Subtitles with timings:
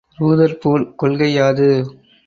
[0.19, 1.69] Rutherford கொள்கை யாது?